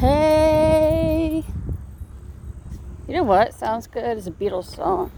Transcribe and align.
Hey. 0.00 1.44
You 3.06 3.14
know 3.14 3.22
what? 3.22 3.52
Sounds 3.52 3.86
good 3.86 4.16
It's 4.16 4.26
a 4.26 4.30
Beatles 4.30 4.74
song. 4.74 5.12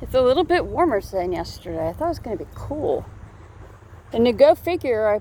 It's 0.00 0.12
a 0.12 0.20
little 0.20 0.42
bit 0.42 0.66
warmer 0.66 1.00
than 1.00 1.30
yesterday. 1.30 1.90
I 1.90 1.92
thought 1.92 2.06
it 2.06 2.08
was 2.08 2.18
going 2.18 2.36
to 2.36 2.44
be 2.44 2.50
cool. 2.52 3.06
And 4.12 4.24
to 4.24 4.32
go 4.32 4.56
figure, 4.56 5.08
I 5.08 5.20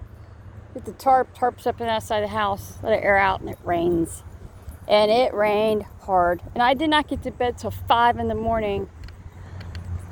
put 0.74 0.86
the 0.86 0.94
tarp, 0.94 1.38
tarps 1.38 1.68
up 1.68 1.80
on 1.80 1.86
the 1.86 1.94
outside 1.94 2.24
of 2.24 2.32
the 2.32 2.36
house, 2.36 2.80
let 2.82 2.94
it 2.94 3.04
air 3.04 3.18
out, 3.18 3.42
and 3.42 3.52
it 3.52 3.60
rains. 3.64 4.24
And 4.88 5.12
it 5.12 5.32
rained 5.32 5.84
hard. 6.02 6.42
And 6.56 6.64
I 6.64 6.74
did 6.74 6.90
not 6.90 7.08
get 7.08 7.22
to 7.22 7.30
bed 7.30 7.60
till 7.60 7.70
5 7.70 8.18
in 8.18 8.30
the 8.30 8.36
morning. 8.36 8.90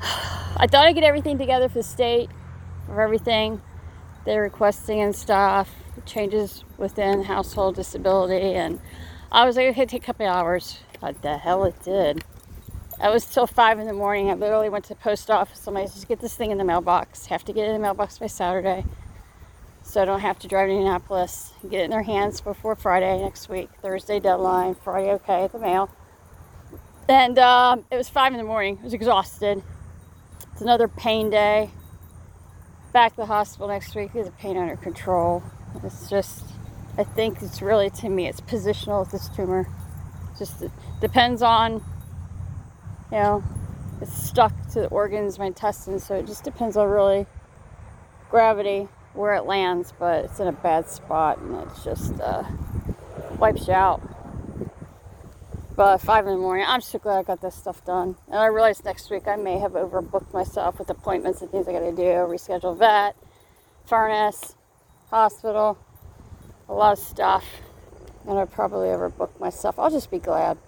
I 0.00 0.68
thought 0.70 0.86
I'd 0.86 0.94
get 0.94 1.02
everything 1.02 1.38
together 1.38 1.68
for 1.68 1.78
the 1.78 1.82
state, 1.82 2.30
for 2.86 3.00
everything 3.00 3.62
they're 4.24 4.42
requesting 4.42 5.00
and 5.00 5.16
stuff, 5.16 5.70
changes 6.06 6.64
within 6.78 7.24
household 7.24 7.76
disability. 7.76 8.54
And 8.54 8.80
I 9.32 9.44
was 9.44 9.56
like, 9.56 9.68
okay, 9.68 9.86
take 9.86 10.02
a 10.02 10.06
couple 10.06 10.26
hours. 10.26 10.78
What 11.00 11.22
the 11.22 11.38
hell 11.38 11.64
it 11.64 11.82
did. 11.82 12.24
I 13.00 13.08
was 13.08 13.24
till 13.24 13.46
five 13.46 13.78
in 13.78 13.86
the 13.86 13.94
morning. 13.94 14.30
I 14.30 14.34
literally 14.34 14.68
went 14.68 14.84
to 14.84 14.90
the 14.90 15.00
post 15.00 15.30
office. 15.30 15.60
I 15.60 15.64
Somebody 15.64 15.86
just 15.86 16.06
get 16.06 16.20
this 16.20 16.34
thing 16.34 16.50
in 16.50 16.58
the 16.58 16.64
mailbox. 16.64 17.26
Have 17.26 17.44
to 17.46 17.52
get 17.52 17.64
it 17.64 17.68
in 17.68 17.72
the 17.74 17.78
mailbox 17.78 18.18
by 18.18 18.26
Saturday. 18.26 18.84
So 19.82 20.02
I 20.02 20.04
don't 20.04 20.20
have 20.20 20.38
to 20.40 20.48
drive 20.48 20.68
to 20.68 20.72
Indianapolis. 20.72 21.52
Get 21.62 21.80
it 21.80 21.84
in 21.84 21.90
their 21.90 22.02
hands 22.02 22.40
before 22.40 22.76
Friday 22.76 23.22
next 23.22 23.48
week. 23.48 23.70
Thursday 23.80 24.20
deadline. 24.20 24.74
Friday, 24.74 25.12
okay, 25.12 25.48
the 25.50 25.58
mail. 25.58 25.90
And 27.08 27.38
um, 27.38 27.84
it 27.90 27.96
was 27.96 28.08
five 28.08 28.32
in 28.32 28.38
the 28.38 28.44
morning. 28.44 28.78
I 28.80 28.84
was 28.84 28.94
exhausted. 28.94 29.62
It's 30.52 30.60
another 30.60 30.86
pain 30.86 31.30
day. 31.30 31.70
Back 32.92 33.12
to 33.12 33.16
the 33.16 33.26
hospital 33.26 33.68
next 33.68 33.94
week. 33.94 34.12
Get 34.12 34.26
the 34.26 34.30
pain 34.32 34.56
under 34.56 34.76
control. 34.76 35.42
It's 35.82 36.10
just, 36.10 36.44
I 36.98 37.04
think 37.04 37.42
it's 37.42 37.62
really, 37.62 37.90
to 37.90 38.08
me, 38.08 38.26
it's 38.26 38.40
positional 38.40 39.00
with 39.00 39.10
this 39.10 39.28
tumor. 39.28 39.68
Just 40.38 40.64
depends 41.00 41.42
on 41.42 41.82
you 43.10 43.18
know, 43.18 43.44
it's 44.00 44.12
stuck 44.12 44.52
to 44.70 44.80
the 44.80 44.86
organs, 44.88 45.38
my 45.38 45.46
intestines, 45.46 46.06
so 46.06 46.14
it 46.14 46.26
just 46.26 46.44
depends 46.44 46.76
on 46.76 46.88
really 46.88 47.26
gravity 48.30 48.88
where 49.14 49.34
it 49.34 49.44
lands, 49.44 49.92
but 49.98 50.24
it's 50.24 50.38
in 50.38 50.46
a 50.46 50.52
bad 50.52 50.88
spot 50.88 51.38
and 51.38 51.56
it 51.56 51.68
just 51.82 52.20
uh, 52.20 52.44
wipes 53.38 53.66
you 53.66 53.74
out. 53.74 54.00
But 55.74 55.98
five 55.98 56.26
in 56.26 56.32
the 56.32 56.38
morning, 56.38 56.66
I'm 56.68 56.80
so 56.80 56.98
glad 56.98 57.18
I 57.18 57.22
got 57.22 57.40
this 57.40 57.54
stuff 57.54 57.84
done. 57.84 58.16
And 58.28 58.36
I 58.36 58.46
realized 58.46 58.84
next 58.84 59.10
week 59.10 59.26
I 59.26 59.36
may 59.36 59.58
have 59.58 59.72
overbooked 59.72 60.32
myself 60.32 60.78
with 60.78 60.90
appointments 60.90 61.40
and 61.40 61.50
things 61.50 61.66
I 61.66 61.72
gotta 61.72 61.90
do, 61.90 62.02
reschedule 62.02 62.76
vet, 62.76 63.16
furnace, 63.86 64.54
hospital, 65.10 65.78
a 66.68 66.72
lot 66.72 66.92
of 66.92 66.98
stuff. 66.98 67.44
And 68.26 68.38
I 68.38 68.44
probably 68.44 68.88
overbooked 68.88 69.38
myself. 69.40 69.78
I'll 69.78 69.90
just 69.90 70.10
be 70.10 70.18
glad. 70.18 70.58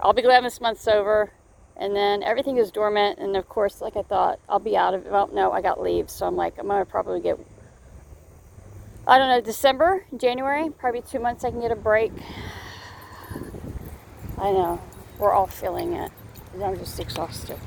I'll 0.00 0.12
be 0.12 0.22
glad 0.22 0.44
this 0.44 0.60
month's 0.60 0.86
over 0.88 1.32
and 1.78 1.94
then 1.94 2.22
everything 2.22 2.56
is 2.56 2.70
dormant 2.70 3.18
and 3.18 3.36
of 3.36 3.48
course 3.48 3.80
like 3.80 3.96
i 3.96 4.02
thought 4.02 4.38
i'll 4.48 4.58
be 4.58 4.76
out 4.76 4.94
of 4.94 5.06
it 5.06 5.12
well 5.12 5.30
no 5.32 5.52
i 5.52 5.62
got 5.62 5.80
leave 5.80 6.10
so 6.10 6.26
i'm 6.26 6.36
like 6.36 6.58
i'm 6.58 6.66
gonna 6.66 6.84
probably 6.84 7.20
get 7.20 7.38
i 9.06 9.16
don't 9.16 9.28
know 9.28 9.40
december 9.40 10.04
january 10.16 10.70
probably 10.70 11.00
two 11.02 11.20
months 11.20 11.44
i 11.44 11.50
can 11.50 11.60
get 11.60 11.70
a 11.70 11.76
break 11.76 12.12
i 14.38 14.50
know 14.50 14.80
we're 15.18 15.32
all 15.32 15.46
feeling 15.46 15.92
it 15.92 16.10
i'm 16.62 16.76
just 16.76 16.98
exhausted 16.98 17.58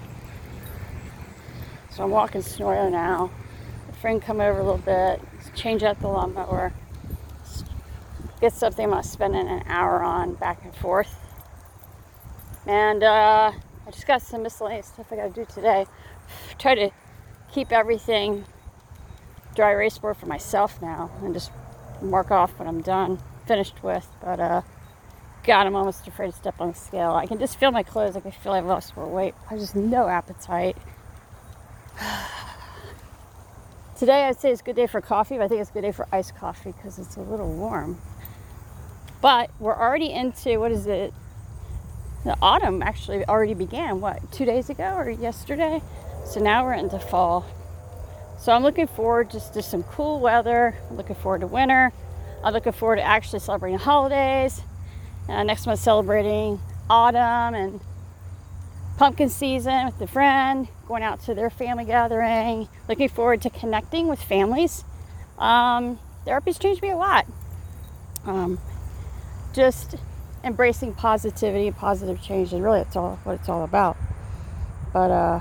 so 1.90 2.04
i'm 2.04 2.12
walking 2.12 2.42
Sonoran 2.42 2.92
now 2.92 3.32
friend 4.02 4.22
come 4.22 4.42
over 4.42 4.60
a 4.60 4.64
little 4.64 4.78
bit 4.78 5.22
change 5.56 5.84
out 5.84 6.00
the 6.02 6.08
lawnmower 6.08 6.74
get 8.40 8.52
something 8.52 8.86
i'm 8.86 8.92
not 8.92 9.06
spending 9.06 9.48
an 9.48 9.64
hour 9.68 10.02
on 10.02 10.34
back 10.34 10.64
and 10.64 10.76
forth 10.76 11.16
and 12.66 13.04
uh 13.04 13.52
I 13.86 13.92
just 13.92 14.06
got 14.08 14.22
some 14.22 14.44
miscellaneous 14.44 14.88
stuff 14.88 15.08
I 15.12 15.16
got 15.16 15.34
to 15.34 15.46
do 15.46 15.52
today. 15.52 15.86
Try 16.58 16.76
to 16.76 16.92
keep 17.52 17.72
everything 17.72 18.46
dry 19.56 19.72
erase 19.72 19.98
board 19.98 20.18
for 20.18 20.28
myself 20.28 20.82
now 20.82 21.12
and 21.22 21.34
just 21.34 21.52
mark 22.02 22.32
off 22.32 22.58
what 22.58 22.68
I'm 22.68 22.82
done, 22.82 23.20
finished 23.46 23.84
with. 23.84 24.08
But 24.22 24.40
uh, 24.40 24.62
God, 25.44 25.68
I'm 25.68 25.76
almost 25.76 26.08
afraid 26.08 26.32
to 26.32 26.38
step 26.38 26.62
on 26.62 26.70
the 26.70 26.78
scale. 26.78 27.12
I 27.12 27.26
can 27.26 27.40
just 27.40 27.60
feel 27.60 27.72
my 27.72 27.84
clothes. 27.84 28.16
I 28.16 28.22
can 28.22 28.32
feel 28.32 28.54
I've 28.54 28.66
lost 28.66 28.96
more 28.96 29.08
weight. 29.08 29.34
I 29.50 29.58
just 29.58 29.76
no 29.76 30.08
appetite. 30.08 30.78
Today 34.02 34.24
I'd 34.24 34.40
say 34.40 34.50
it's 34.50 34.62
a 34.62 34.64
good 34.64 34.76
day 34.76 34.88
for 34.88 35.00
coffee, 35.00 35.38
but 35.38 35.44
I 35.44 35.48
think 35.48 35.62
it's 35.62 35.70
a 35.70 35.74
good 35.74 35.84
day 35.84 35.92
for 35.92 36.08
iced 36.12 36.36
coffee 36.36 36.72
because 36.72 36.98
it's 36.98 37.18
a 37.18 37.22
little 37.22 37.54
warm. 37.54 38.02
But 39.22 39.52
we're 39.60 39.78
already 39.78 40.12
into 40.12 40.60
what 40.60 40.72
is 40.72 40.88
it? 40.88 41.14
the 42.26 42.36
autumn 42.42 42.82
actually 42.82 43.24
already 43.26 43.54
began 43.54 44.02
what 44.02 44.32
two 44.32 44.44
days 44.44 44.72
ago 44.72 44.96
or 44.96 45.12
yesterday? 45.12 45.84
So 46.26 46.40
now 46.40 46.64
we're 46.64 46.74
into 46.74 46.98
fall. 46.98 47.46
So 48.40 48.52
i'm 48.52 48.64
looking 48.64 48.88
forward 48.88 49.30
just 49.30 49.54
to 49.54 49.62
some 49.62 49.84
cool 49.84 50.20
weather. 50.20 50.76
I'm 50.90 50.98
looking 50.98 51.16
forward 51.16 51.42
to 51.42 51.48
winter. 51.48 51.94
I'm 52.44 52.54
looking 52.54 52.74
forward 52.74 52.96
to 52.96 53.04
actually 53.04 53.38
celebrating 53.38 53.78
holidays. 53.78 54.64
Uh, 55.30 55.44
next 55.44 55.68
month 55.68 55.80
celebrating 55.80 56.60
autumn 56.90 57.54
and 57.54 57.80
pumpkin 59.02 59.30
season 59.30 59.88
with 59.88 60.00
a 60.00 60.06
friend 60.06 60.68
going 60.88 61.02
out 61.02 61.20
to 61.20 61.34
their 61.34 61.50
family 61.50 61.84
gathering 61.84 62.70
looking 62.88 63.10
forward 63.10 63.42
to 63.42 63.50
connecting 63.50 64.06
with 64.08 64.22
families. 64.22 64.84
Um, 65.40 65.98
therapy's 66.24 66.60
changed 66.60 66.84
me 66.84 66.92
a 66.92 66.96
lot. 66.96 67.26
Um, 68.26 68.60
just 69.54 69.96
embracing 70.44 70.94
positivity 70.94 71.66
and 71.66 71.76
positive 71.76 72.22
change 72.22 72.54
and 72.54 72.64
really 72.64 72.80
it's 72.80 72.96
all 72.96 73.20
what 73.24 73.40
it's 73.40 73.50
all 73.50 73.64
about. 73.64 73.98
But 74.94 75.10
uh 75.10 75.40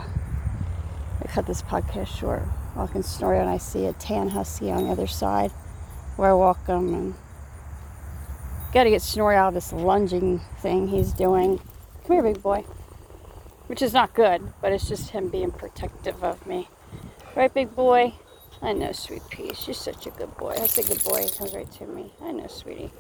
i 1.23 1.27
cut 1.27 1.47
this 1.47 1.61
podcast 1.61 2.07
short 2.19 2.45
walking 2.75 3.03
story 3.03 3.39
and 3.39 3.51
i 3.51 3.59
see 3.59 3.85
a 3.85 3.93
tan 3.93 4.31
husky 4.31 4.71
on 4.71 4.85
the 4.85 4.91
other 4.91 5.07
side 5.07 5.51
where 6.17 6.31
i 6.31 6.33
walk 6.33 6.67
him 6.67 6.95
and 6.95 7.15
got 8.73 8.85
to 8.85 8.91
get 8.91 9.03
snorri 9.03 9.37
out 9.37 9.49
of 9.49 9.55
this 9.55 9.71
lunging 9.71 10.41
thing 10.63 10.89
he's 10.89 11.13
doing. 11.13 11.59
Come 12.07 12.17
here 12.17 12.23
big 12.23 12.43
boy 12.43 12.65
which 13.71 13.81
is 13.81 13.95
not 13.95 14.13
good 14.15 14.43
but 14.61 14.73
it's 14.73 14.89
just 14.89 15.11
him 15.11 15.29
being 15.29 15.53
protective 15.53 16.23
of 16.25 16.45
me 16.47 16.69
right 17.37 17.55
big 17.55 17.75
boy 17.77 18.13
i 18.61 18.73
know 18.73 18.91
sweet 18.91 19.23
pea 19.31 19.53
you're 19.65 19.75
such 19.75 20.07
a 20.07 20.11
good 20.11 20.37
boy 20.37 20.55
that's 20.57 20.77
a 20.79 20.83
good 20.83 21.03
boy 21.05 21.23
he 21.23 21.31
comes 21.31 21.55
right 21.55 21.71
to 21.71 21.87
me 21.87 22.11
i 22.23 22.33
know 22.33 22.47
sweetie 22.49 22.91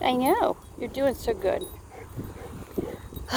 I 0.00 0.12
know. 0.12 0.56
You're 0.78 0.88
doing 0.88 1.14
so 1.14 1.32
good. 1.34 1.62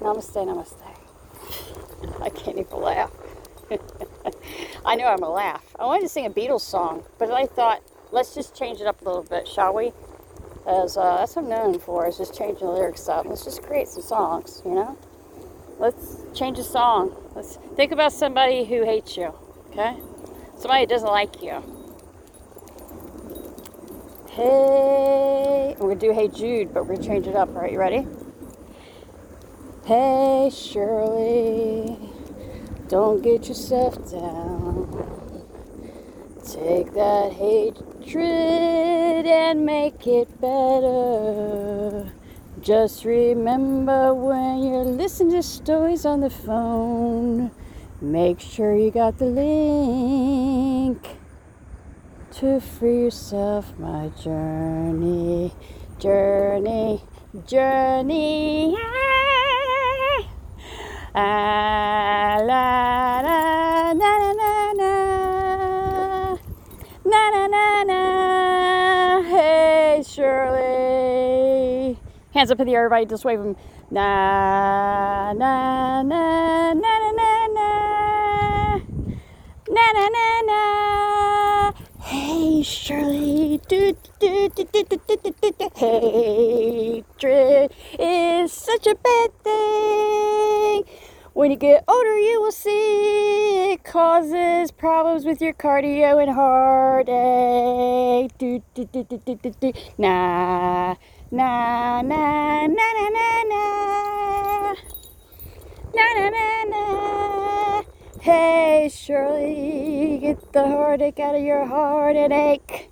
namaste, 0.00 0.34
namaste. 0.34 0.74
I 2.20 2.28
can't 2.30 2.58
even 2.58 2.80
laugh. 2.80 3.10
I 4.84 4.96
know 4.96 5.06
I'm 5.06 5.22
a 5.22 5.28
laugh. 5.30 5.64
I 5.78 5.84
wanted 5.86 6.02
to 6.02 6.08
sing 6.08 6.26
a 6.26 6.30
Beatles 6.30 6.62
song, 6.62 7.04
but 7.18 7.30
I 7.30 7.46
thought, 7.46 7.82
let's 8.10 8.34
just 8.34 8.56
change 8.56 8.80
it 8.80 8.86
up 8.86 9.00
a 9.02 9.04
little 9.04 9.22
bit, 9.22 9.46
shall 9.46 9.74
we? 9.74 9.92
As 10.66 10.96
uh, 10.96 11.18
that's 11.18 11.36
what 11.36 11.44
I'm 11.44 11.50
known 11.50 11.78
for, 11.78 12.06
is 12.06 12.16
just 12.18 12.36
changing 12.36 12.66
the 12.66 12.72
lyrics 12.72 13.08
up. 13.08 13.26
Let's 13.26 13.44
just 13.44 13.62
create 13.62 13.88
some 13.88 14.02
songs, 14.02 14.62
you 14.64 14.74
know? 14.74 14.98
Let's 15.78 16.18
change 16.34 16.58
a 16.58 16.64
song. 16.64 17.14
Let's 17.34 17.56
think 17.76 17.92
about 17.92 18.12
somebody 18.12 18.64
who 18.64 18.84
hates 18.84 19.16
you, 19.16 19.34
okay? 19.70 19.96
Somebody 20.56 20.82
who 20.82 20.86
doesn't 20.86 21.08
like 21.08 21.42
you 21.42 21.62
Hey, 24.34 25.76
we're 25.78 25.94
gonna 25.94 25.94
do 25.94 26.12
Hey 26.12 26.26
Jude, 26.26 26.74
but 26.74 26.88
we're 26.88 26.96
gonna 26.96 27.06
change 27.06 27.28
it 27.28 27.36
up. 27.36 27.50
All 27.50 27.62
right, 27.62 27.70
you 27.70 27.78
ready? 27.78 28.04
Hey 29.84 30.50
Shirley, 30.52 31.96
don't 32.88 33.22
get 33.22 33.46
yourself 33.46 33.94
down. 34.10 35.44
Take 36.44 36.94
that 36.94 37.32
hatred 38.04 39.26
and 39.26 39.64
make 39.64 40.06
it 40.06 40.40
better. 40.40 42.12
Just 42.60 43.04
remember 43.04 44.14
when 44.14 44.62
you're 44.62 44.84
listening 44.84 45.32
to 45.32 45.42
stories 45.42 46.04
on 46.06 46.20
the 46.20 46.30
phone, 46.30 47.50
make 48.00 48.40
sure 48.40 48.76
you 48.76 48.90
got 48.90 49.18
the 49.18 49.26
link 49.26 51.06
to 52.32 52.60
free 52.60 53.04
yourself, 53.04 53.78
my 53.78 54.08
journey, 54.08 55.52
journey, 55.98 57.02
journey. 57.46 58.76
Ah, 61.16 62.40
la, 62.42 63.13
Hands 72.34 72.50
up 72.50 72.58
in 72.58 72.66
the 72.66 72.74
air, 72.74 72.86
everybody. 72.86 73.06
Just 73.06 73.24
wave 73.24 73.38
them. 73.38 73.54
Na, 73.92 75.32
na, 75.34 76.02
na, 76.02 76.72
na, 76.72 76.98
na, 76.98 77.12
na, 77.12 77.46
na. 77.46 78.80
Na, 79.70 79.92
na, 79.92 80.08
na, 80.08 80.40
na. 80.42 81.72
Hey, 82.00 82.64
Shirley. 82.64 83.60
Do, 83.68 83.96
do, 84.18 84.48
do, 84.48 84.64
do, 84.66 84.82
do, 84.82 84.98
do, 85.06 85.16
do, 85.22 85.52
do. 85.52 85.70
Hatred 85.76 87.70
is 88.00 88.52
such 88.52 88.88
a 88.88 88.96
bad 88.96 89.30
thing. 89.44 90.82
When 91.34 91.52
you 91.52 91.56
get 91.56 91.84
older, 91.86 92.18
you 92.18 92.42
will 92.42 92.50
see 92.50 93.74
it 93.74 93.84
causes 93.84 94.72
problems 94.72 95.24
with 95.24 95.40
your 95.40 95.52
cardio 95.52 96.20
and 96.20 96.32
heartache. 96.32 97.16
Do, 98.38 98.60
do, 98.74 98.84
do, 98.86 99.04
do, 99.04 99.18
do, 99.18 99.34
do, 99.36 99.50
do. 99.60 99.72
Nah, 99.98 100.96
nah, 101.30 102.02
nah, 102.02 102.66
nah, 102.66 102.92
nah, 102.92 103.08
nah, 103.08 103.42
nah. 103.48 104.74
Na 105.94 106.04
na 106.14 106.28
na 106.30 106.64
na. 106.64 107.82
Hey 108.20 108.88
Shirley, 108.92 110.18
get 110.20 110.52
the 110.52 110.66
heartache 110.66 111.20
out 111.20 111.34
of 111.36 111.42
your 111.42 111.66
heart 111.66 112.16
and 112.16 112.32
ache. 112.32 112.90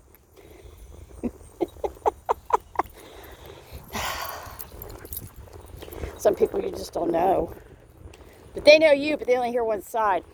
Some 6.18 6.34
people 6.34 6.60
you 6.62 6.70
just 6.70 6.92
don't 6.92 7.10
know. 7.10 7.52
But 8.54 8.64
they 8.64 8.78
know 8.78 8.92
you, 8.92 9.16
but 9.16 9.26
they 9.26 9.36
only 9.36 9.50
hear 9.50 9.64
one 9.64 9.82
side. 9.82 10.24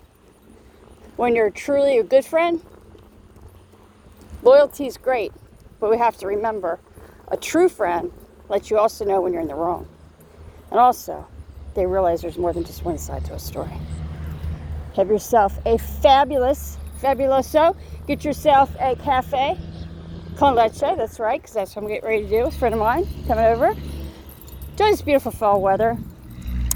When 1.17 1.35
you're 1.35 1.51
truly 1.51 1.99
a 1.99 2.03
good 2.05 2.25
friend, 2.25 2.63
loyalty 4.43 4.87
is 4.87 4.97
great, 4.97 5.33
but 5.81 5.91
we 5.91 5.99
have 5.99 6.17
to 6.19 6.27
remember 6.27 6.79
a 7.31 7.37
true 7.37 7.69
friend 7.69 8.13
lets 8.49 8.71
you 8.71 8.79
also 8.79 9.05
know 9.05 9.21
when 9.21 9.33
you're 9.33 9.43
in 9.43 9.49
the 9.49 9.55
wrong. 9.55 9.87
And 10.71 10.81
also, 10.81 11.27
they 11.75 11.87
realize 11.87 12.23
there's 12.23 12.39
more 12.39 12.53
than 12.53 12.65
just 12.65 12.85
one 12.85 12.99
side 12.99 13.25
to 13.27 13.35
a 13.35 13.39
story. 13.39 13.73
Have 14.97 15.09
yourself 15.09 15.59
a 15.65 15.79
fabulous, 15.79 16.77
fabuloso. 17.01 17.77
Get 18.07 18.25
yourself 18.25 18.75
a 18.81 18.97
cafe 18.97 19.59
con 20.37 20.55
leche. 20.55 20.81
That's 20.81 21.21
right, 21.21 21.41
because 21.41 21.55
that's 21.55 21.77
what 21.77 21.83
I'm 21.83 21.89
getting 21.89 22.09
ready 22.09 22.23
to 22.25 22.29
do. 22.29 22.45
with 22.45 22.55
A 22.55 22.59
friend 22.59 22.75
of 22.75 22.81
mine 22.81 23.07
coming 23.27 23.45
over. 23.45 23.69
Enjoy 24.71 24.91
this 24.91 25.03
beautiful 25.03 25.33
fall 25.33 25.61
weather. 25.61 25.99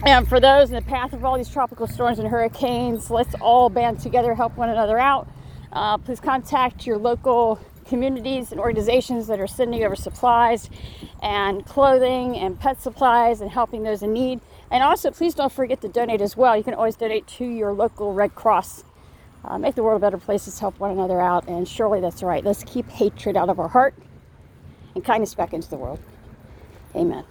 And 0.04 0.28
for 0.28 0.40
those 0.40 0.68
in 0.70 0.74
the 0.74 0.82
path 0.82 1.12
of 1.12 1.24
all 1.24 1.36
these 1.36 1.48
tropical 1.48 1.86
storms 1.86 2.18
and 2.18 2.26
hurricanes, 2.28 3.08
let's 3.10 3.34
all 3.40 3.68
band 3.68 4.00
together, 4.00 4.34
help 4.34 4.56
one 4.56 4.68
another 4.68 4.98
out. 4.98 5.28
Uh, 5.72 5.96
please 5.98 6.20
contact 6.20 6.86
your 6.86 6.98
local 6.98 7.60
communities 7.92 8.52
and 8.52 8.58
organizations 8.58 9.26
that 9.26 9.38
are 9.38 9.46
sending 9.46 9.84
over 9.84 9.94
supplies 9.94 10.70
and 11.22 11.66
clothing 11.66 12.38
and 12.38 12.58
pet 12.58 12.80
supplies 12.80 13.42
and 13.42 13.50
helping 13.50 13.82
those 13.82 14.02
in 14.02 14.14
need. 14.14 14.40
And 14.70 14.82
also, 14.82 15.10
please 15.10 15.34
don't 15.34 15.52
forget 15.52 15.82
to 15.82 15.88
donate 15.88 16.22
as 16.22 16.34
well. 16.34 16.56
You 16.56 16.64
can 16.64 16.72
always 16.72 16.96
donate 16.96 17.26
to 17.38 17.44
your 17.44 17.74
local 17.74 18.14
Red 18.14 18.34
Cross. 18.34 18.84
Uh, 19.44 19.58
make 19.58 19.74
the 19.74 19.82
world 19.82 20.00
a 20.00 20.06
better 20.06 20.16
place. 20.16 20.46
Let's 20.46 20.58
help 20.58 20.80
one 20.80 20.90
another 20.90 21.20
out. 21.20 21.46
And 21.46 21.68
surely 21.68 22.00
that's 22.00 22.22
right. 22.22 22.42
Let's 22.42 22.64
keep 22.64 22.88
hatred 22.88 23.36
out 23.36 23.50
of 23.50 23.60
our 23.60 23.68
heart 23.68 23.94
and 24.94 25.04
kindness 25.04 25.34
back 25.34 25.52
into 25.52 25.68
the 25.68 25.76
world. 25.76 26.00
Amen. 26.96 27.24